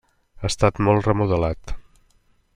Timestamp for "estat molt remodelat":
0.51-1.77